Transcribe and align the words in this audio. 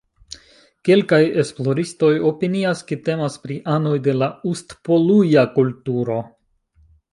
Kelkaj 0.87 1.19
esploristoj 1.43 2.09
opinias, 2.29 2.81
ke 2.93 2.97
temas 3.11 3.37
pri 3.45 3.59
anoj 3.75 3.93
de 4.09 4.17
la 4.23 4.33
Ust-Poluja 4.55 5.47
kulturo. 5.61 6.21